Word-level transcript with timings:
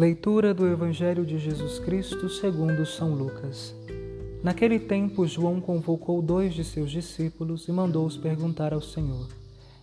Leitura 0.00 0.54
do 0.54 0.66
Evangelho 0.66 1.26
de 1.26 1.36
Jesus 1.36 1.78
Cristo 1.78 2.26
segundo 2.30 2.86
São 2.86 3.12
Lucas. 3.12 3.74
Naquele 4.42 4.78
tempo, 4.78 5.26
João 5.26 5.60
convocou 5.60 6.22
dois 6.22 6.54
de 6.54 6.64
seus 6.64 6.90
discípulos 6.90 7.68
e 7.68 7.70
mandou-os 7.70 8.16
perguntar 8.16 8.72
ao 8.72 8.80
Senhor: 8.80 9.28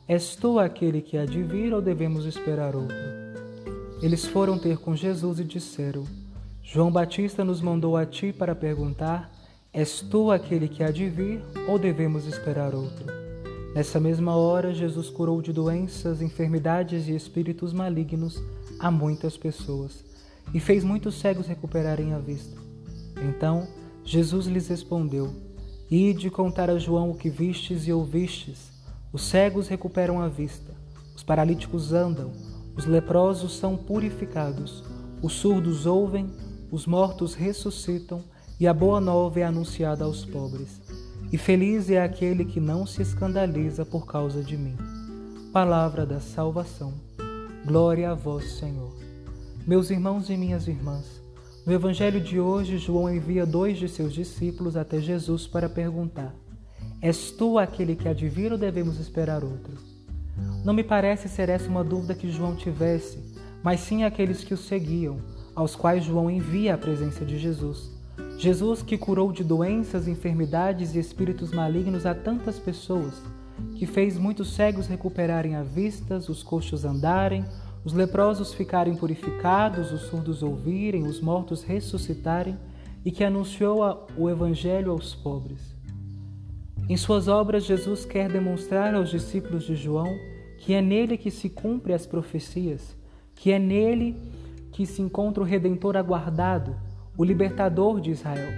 És 0.07 0.35
tu 0.35 0.57
aquele 0.57 1.03
que 1.03 1.19
há 1.19 1.23
de 1.23 1.43
vir 1.43 1.71
ou 1.71 1.83
devemos 1.83 2.25
esperar 2.25 2.75
outro? 2.75 2.97
Eles 4.01 4.25
foram 4.25 4.57
ter 4.57 4.79
com 4.79 4.95
Jesus 4.95 5.39
e 5.39 5.43
disseram: 5.43 6.03
João 6.63 6.91
Batista 6.91 7.45
nos 7.45 7.61
mandou 7.61 7.95
a 7.95 8.03
ti 8.03 8.33
para 8.33 8.55
perguntar: 8.55 9.31
És 9.71 10.01
tu 10.01 10.31
aquele 10.31 10.67
que 10.67 10.81
há 10.81 10.89
de 10.89 11.07
vir 11.07 11.43
ou 11.67 11.77
devemos 11.77 12.25
esperar 12.25 12.73
outro? 12.73 13.05
Nessa 13.75 13.99
mesma 13.99 14.35
hora, 14.35 14.73
Jesus 14.73 15.11
curou 15.11 15.43
de 15.43 15.53
doenças, 15.53 16.23
enfermidades 16.23 17.07
e 17.07 17.15
espíritos 17.15 17.71
malignos 17.71 18.41
a 18.79 18.89
muitas 18.89 19.37
pessoas 19.37 20.06
e 20.53 20.59
fez 20.59 20.83
muitos 20.83 21.15
cegos 21.15 21.47
recuperarem 21.47 22.13
a 22.13 22.19
vista. 22.19 22.57
Então, 23.21 23.67
Jesus 24.03 24.45
lhes 24.47 24.67
respondeu: 24.67 25.33
Ide 25.89 26.29
contar 26.29 26.69
a 26.69 26.77
João 26.77 27.11
o 27.11 27.15
que 27.15 27.29
vistes 27.29 27.87
e 27.87 27.93
ouvistes. 27.93 28.71
Os 29.11 29.23
cegos 29.23 29.67
recuperam 29.67 30.21
a 30.21 30.27
vista, 30.27 30.73
os 31.15 31.23
paralíticos 31.23 31.93
andam, 31.93 32.31
os 32.75 32.85
leprosos 32.85 33.57
são 33.57 33.75
purificados, 33.75 34.83
os 35.21 35.33
surdos 35.33 35.85
ouvem, 35.85 36.29
os 36.71 36.85
mortos 36.85 37.33
ressuscitam 37.33 38.21
e 38.59 38.67
a 38.67 38.73
boa 38.73 38.99
nova 38.99 39.39
é 39.39 39.43
anunciada 39.43 40.03
aos 40.03 40.25
pobres. 40.25 40.81
E 41.31 41.37
feliz 41.37 41.89
é 41.89 42.01
aquele 42.01 42.45
que 42.45 42.59
não 42.59 42.85
se 42.85 43.01
escandaliza 43.01 43.85
por 43.85 44.05
causa 44.05 44.43
de 44.43 44.57
mim. 44.57 44.75
Palavra 45.51 46.05
da 46.05 46.19
salvação. 46.19 46.93
Glória 47.65 48.11
a 48.11 48.13
vós, 48.13 48.53
Senhor. 48.53 49.06
Meus 49.67 49.89
irmãos 49.89 50.29
e 50.29 50.37
minhas 50.37 50.65
irmãs, 50.65 51.21
no 51.65 51.73
Evangelho 51.73 52.21
de 52.21 52.39
hoje, 52.39 52.77
João 52.77 53.13
envia 53.13 53.45
dois 53.45 53.77
de 53.77 53.89
seus 53.89 54.13
discípulos 54.13 54.77
até 54.77 55.01
Jesus 55.01 55.45
para 55.45 55.67
perguntar: 55.67 56.33
És 57.01 57.31
tu 57.31 57.59
aquele 57.59 57.93
que 57.93 58.07
vir 58.29 58.53
ou 58.53 58.57
devemos 58.57 58.97
esperar 58.97 59.43
outro? 59.43 59.73
Não 60.63 60.73
me 60.73 60.85
parece 60.85 61.27
ser 61.27 61.49
essa 61.49 61.67
uma 61.67 61.83
dúvida 61.83 62.15
que 62.15 62.31
João 62.31 62.55
tivesse, 62.55 63.19
mas 63.61 63.81
sim 63.81 64.05
aqueles 64.05 64.41
que 64.41 64.53
o 64.53 64.57
seguiam, 64.57 65.17
aos 65.53 65.75
quais 65.75 66.05
João 66.05 66.31
envia 66.31 66.75
a 66.75 66.77
presença 66.77 67.25
de 67.25 67.37
Jesus. 67.37 67.91
Jesus 68.37 68.81
que 68.81 68.97
curou 68.97 69.33
de 69.33 69.43
doenças, 69.43 70.07
enfermidades 70.07 70.95
e 70.95 70.99
espíritos 70.99 71.51
malignos 71.51 72.05
a 72.05 72.15
tantas 72.15 72.57
pessoas, 72.57 73.21
que 73.75 73.85
fez 73.85 74.17
muitos 74.17 74.53
cegos 74.53 74.87
recuperarem 74.87 75.57
a 75.57 75.61
vista, 75.63 76.19
os 76.19 76.41
coxos 76.41 76.85
andarem, 76.85 77.43
os 77.87 77.93
leprosos 77.93 78.53
ficarem 78.53 78.97
purificados, 78.97 79.93
os 79.93 80.01
surdos 80.01 80.43
ouvirem, 80.43 81.07
os 81.07 81.21
mortos 81.21 81.63
ressuscitarem, 81.63 82.59
e 83.05 83.09
que 83.09 83.23
anunciou 83.23 84.05
o 84.17 84.29
Evangelho 84.29 84.91
aos 84.91 85.15
pobres. 85.15 85.73
Em 86.89 86.97
suas 86.97 87.29
obras, 87.29 87.63
Jesus 87.63 88.03
quer 88.03 88.29
demonstrar 88.29 88.93
aos 88.93 89.09
discípulos 89.09 89.63
de 89.63 89.73
João 89.73 90.13
que 90.57 90.73
é 90.73 90.81
nele 90.81 91.17
que 91.17 91.31
se 91.31 91.49
cumpre 91.49 91.93
as 91.93 92.05
profecias, 92.05 92.93
que 93.33 93.53
é 93.53 93.57
nele 93.57 94.17
que 94.73 94.85
se 94.85 95.01
encontra 95.01 95.41
o 95.41 95.45
Redentor 95.45 95.95
aguardado, 95.95 96.75
o 97.17 97.23
libertador 97.23 98.01
de 98.01 98.11
Israel, 98.11 98.51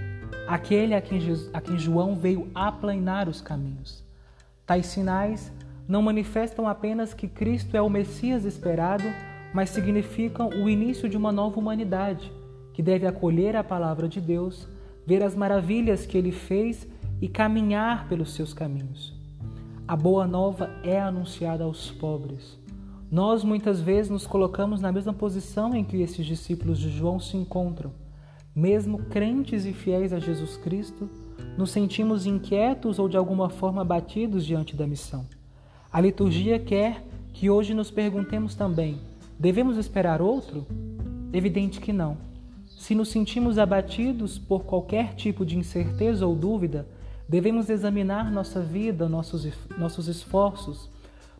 aquele 0.48 0.92
a 0.92 1.00
quem, 1.00 1.20
a 1.52 1.60
quem 1.60 1.78
João 1.78 2.16
veio 2.16 2.50
aplanar 2.52 3.28
os 3.28 3.40
caminhos. 3.40 4.02
Tais 4.66 4.86
sinais 4.86 5.52
não 5.90 6.00
manifestam 6.00 6.68
apenas 6.68 7.12
que 7.12 7.26
Cristo 7.26 7.76
é 7.76 7.82
o 7.82 7.90
Messias 7.90 8.44
esperado, 8.44 9.02
mas 9.52 9.70
significam 9.70 10.48
o 10.48 10.70
início 10.70 11.08
de 11.08 11.16
uma 11.16 11.32
nova 11.32 11.58
humanidade, 11.58 12.32
que 12.72 12.80
deve 12.80 13.08
acolher 13.08 13.56
a 13.56 13.64
palavra 13.64 14.08
de 14.08 14.20
Deus, 14.20 14.68
ver 15.04 15.20
as 15.20 15.34
maravilhas 15.34 16.06
que 16.06 16.16
ele 16.16 16.30
fez 16.30 16.86
e 17.20 17.26
caminhar 17.26 18.08
pelos 18.08 18.34
seus 18.34 18.54
caminhos. 18.54 19.12
A 19.88 19.96
boa 19.96 20.28
nova 20.28 20.70
é 20.84 21.00
anunciada 21.00 21.64
aos 21.64 21.90
pobres. 21.90 22.56
Nós 23.10 23.42
muitas 23.42 23.80
vezes 23.80 24.12
nos 24.12 24.28
colocamos 24.28 24.80
na 24.80 24.92
mesma 24.92 25.12
posição 25.12 25.74
em 25.74 25.82
que 25.82 26.00
esses 26.00 26.24
discípulos 26.24 26.78
de 26.78 26.88
João 26.88 27.18
se 27.18 27.36
encontram. 27.36 27.90
Mesmo 28.54 28.98
crentes 29.06 29.66
e 29.66 29.72
fiéis 29.72 30.12
a 30.12 30.20
Jesus 30.20 30.56
Cristo, 30.56 31.10
nos 31.58 31.72
sentimos 31.72 32.26
inquietos 32.26 33.00
ou 33.00 33.08
de 33.08 33.16
alguma 33.16 33.50
forma 33.50 33.82
abatidos 33.82 34.46
diante 34.46 34.76
da 34.76 34.86
missão. 34.86 35.26
A 35.92 36.00
liturgia 36.00 36.56
quer 36.58 37.02
que 37.32 37.50
hoje 37.50 37.74
nos 37.74 37.90
perguntemos 37.90 38.54
também: 38.54 38.98
devemos 39.38 39.76
esperar 39.76 40.22
outro? 40.22 40.64
Evidente 41.32 41.80
que 41.80 41.92
não. 41.92 42.16
Se 42.66 42.94
nos 42.94 43.08
sentimos 43.08 43.58
abatidos 43.58 44.38
por 44.38 44.64
qualquer 44.64 45.14
tipo 45.14 45.44
de 45.44 45.58
incerteza 45.58 46.24
ou 46.26 46.36
dúvida, 46.36 46.86
devemos 47.28 47.68
examinar 47.68 48.30
nossa 48.30 48.60
vida, 48.60 49.08
nossos, 49.08 49.46
nossos 49.76 50.06
esforços, 50.06 50.88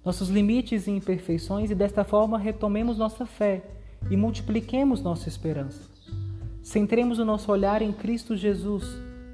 nossos 0.05 0.29
limites 0.29 0.87
e 0.87 0.91
imperfeições 0.91 1.71
e 1.71 1.75
desta 1.75 2.03
forma 2.03 2.39
retomemos 2.39 2.99
nossa 2.99 3.25
fé 3.25 3.63
e 4.11 4.17
multipliquemos 4.17 5.01
nossa 5.01 5.29
esperança. 5.29 5.81
Centremos 6.63 7.19
o 7.19 7.25
nosso 7.25 7.53
olhar 7.53 7.83
em 7.83 7.93
Cristo 7.93 8.37
Jesus, 8.37 8.85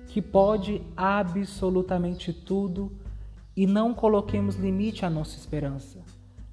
que 0.09 0.21
pode 0.21 0.83
absolutamente 0.97 2.33
tudo 2.33 2.93
e 3.56 3.66
não 3.66 3.94
coloquemos 3.94 4.56
limite 4.56 5.04
à 5.04 5.10
nossa 5.10 5.36
esperança. 5.36 6.00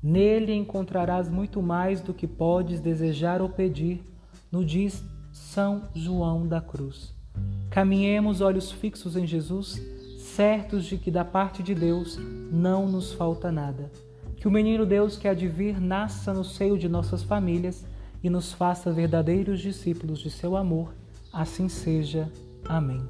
Nele 0.01 0.53
encontrarás 0.53 1.29
muito 1.29 1.61
mais 1.61 2.01
do 2.01 2.13
que 2.13 2.27
podes 2.27 2.79
desejar 2.79 3.41
ou 3.41 3.49
pedir, 3.49 4.03
no 4.51 4.63
diz 4.63 5.03
São 5.31 5.83
João 5.93 6.47
da 6.47 6.61
Cruz. 6.61 7.13
Caminhemos 7.69 8.41
olhos 8.41 8.71
fixos 8.71 9.15
em 9.15 9.25
Jesus, 9.25 9.81
certos 10.19 10.85
de 10.85 10.97
que 10.97 11.09
da 11.09 11.25
parte 11.25 11.63
de 11.63 11.73
Deus 11.73 12.17
não 12.51 12.87
nos 12.87 13.13
falta 13.13 13.51
nada. 13.51 13.91
Que 14.37 14.47
o 14.47 14.51
menino 14.51 14.85
Deus 14.85 15.17
que 15.17 15.27
há 15.27 15.33
de 15.33 15.47
vir 15.47 15.79
nasça 15.79 16.33
no 16.33 16.43
seio 16.43 16.77
de 16.77 16.89
nossas 16.89 17.23
famílias 17.23 17.85
e 18.21 18.29
nos 18.29 18.53
faça 18.53 18.91
verdadeiros 18.91 19.59
discípulos 19.59 20.19
de 20.19 20.29
seu 20.29 20.55
amor. 20.55 20.93
Assim 21.31 21.67
seja. 21.67 22.31
Amém. 22.67 23.01